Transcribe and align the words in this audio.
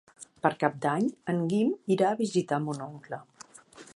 Per 0.45 0.49
Cap 0.63 0.79
d'Any 0.85 1.05
en 1.33 1.43
Guim 1.51 1.69
irà 1.97 2.09
a 2.13 2.19
visitar 2.23 2.61
mon 2.67 2.83
oncle. 2.89 3.21